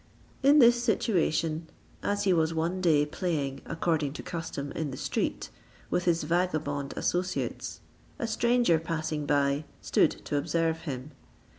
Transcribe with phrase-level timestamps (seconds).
[0.41, 1.67] In this situation,
[2.01, 5.51] as he was one day playing according to custom in the street,
[5.91, 7.81] with his vagabond associates,
[8.17, 11.11] a stranger passing by stood to observe him.